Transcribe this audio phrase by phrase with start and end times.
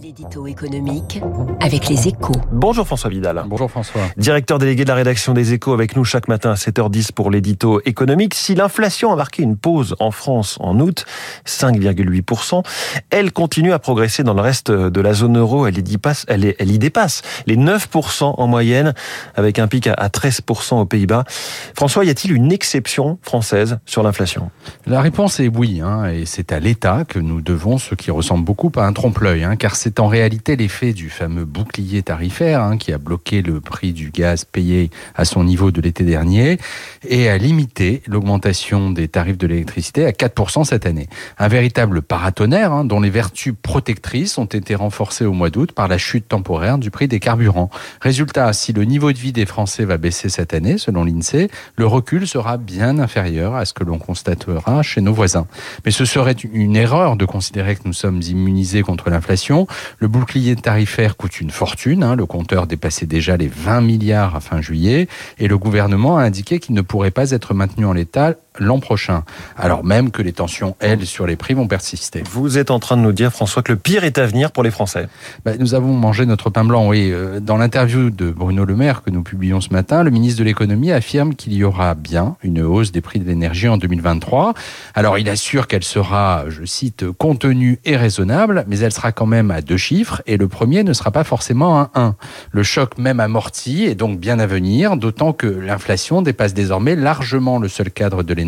[0.00, 1.20] L'édito économique
[1.60, 2.34] avec les échos.
[2.52, 3.42] Bonjour François Vidal.
[3.46, 4.02] Bonjour François.
[4.16, 7.80] Directeur délégué de la rédaction des échos avec nous chaque matin à 7h10 pour l'édito
[7.84, 8.34] économique.
[8.34, 11.04] Si l'inflation a marqué une pause en France en août,
[11.46, 12.62] 5,8%,
[13.10, 15.66] elle continue à progresser dans le reste de la zone euro.
[15.66, 18.94] Elle y dépasse, elle, y dépasse les 9% en moyenne
[19.34, 21.24] avec un pic à 13% aux Pays-Bas.
[21.74, 24.50] François, y a-t-il une exception française sur l'inflation?
[24.86, 28.44] La réponse est oui, hein, et c'est à l'État que nous devons ce qui ressemble
[28.44, 32.60] beaucoup à un trompe-l'œil, hein, car c'est c'est en réalité l'effet du fameux bouclier tarifaire
[32.60, 36.58] hein, qui a bloqué le prix du gaz payé à son niveau de l'été dernier
[37.08, 41.08] et a limité l'augmentation des tarifs de l'électricité à 4% cette année.
[41.38, 45.88] Un véritable paratonnerre hein, dont les vertus protectrices ont été renforcées au mois d'août par
[45.88, 47.70] la chute temporaire du prix des carburants.
[48.02, 51.86] Résultat, si le niveau de vie des Français va baisser cette année, selon l'INSEE, le
[51.86, 55.46] recul sera bien inférieur à ce que l'on constatera chez nos voisins.
[55.86, 59.66] Mais ce serait une erreur de considérer que nous sommes immunisés contre l'inflation.
[59.98, 62.02] Le bouclier tarifaire coûte une fortune.
[62.02, 62.16] Hein.
[62.16, 65.08] Le compteur dépassait déjà les 20 milliards à fin juillet.
[65.38, 69.24] Et le gouvernement a indiqué qu'il ne pourrait pas être maintenu en l'état l'an prochain,
[69.56, 72.22] alors même que les tensions, elles, sur les prix vont persister.
[72.30, 74.62] Vous êtes en train de nous dire, François, que le pire est à venir pour
[74.62, 75.08] les Français.
[75.44, 77.10] Ben, nous avons mangé notre pain blanc, oui.
[77.12, 80.44] Euh, dans l'interview de Bruno Le Maire que nous publions ce matin, le ministre de
[80.44, 84.54] l'économie affirme qu'il y aura bien une hausse des prix de l'énergie en 2023.
[84.94, 89.50] Alors il assure qu'elle sera, je cite, contenue et raisonnable, mais elle sera quand même
[89.50, 92.16] à deux chiffres, et le premier ne sera pas forcément un 1.
[92.52, 97.58] Le choc même amorti est donc bien à venir, d'autant que l'inflation dépasse désormais largement
[97.58, 98.47] le seul cadre de l'énergie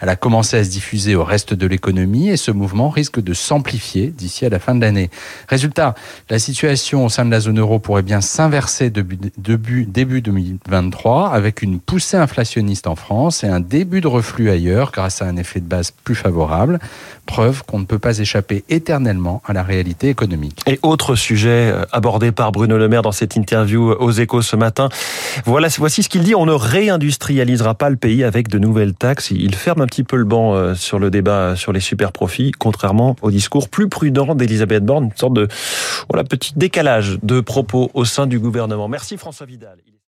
[0.00, 3.34] elle a commencé à se diffuser au reste de l'économie et ce mouvement risque de
[3.34, 5.10] s'amplifier d'ici à la fin de l'année.
[5.48, 5.94] Résultat,
[6.30, 11.30] la situation au sein de la zone euro pourrait bien s'inverser début, début, début 2023
[11.30, 15.36] avec une poussée inflationniste en France et un début de reflux ailleurs grâce à un
[15.36, 16.78] effet de base plus favorable.
[17.26, 20.62] Preuve qu'on ne peut pas échapper éternellement à la réalité économique.
[20.66, 24.56] Et autre sujet euh, abordé par Bruno Le Maire dans cette interview aux échos ce
[24.56, 24.88] matin.
[25.44, 26.34] Voilà, voici ce qu'il dit.
[26.34, 29.30] On ne réindustrialisera pas le pays avec de nouvelles taxes.
[29.30, 32.52] Il ferme un petit peu le banc euh, sur le débat sur les super profits,
[32.52, 35.48] contrairement au discours plus prudent d'Elisabeth Borne, une sorte de
[36.08, 38.88] voilà, petit décalage de propos au sein du gouvernement.
[38.88, 39.78] Merci François Vidal.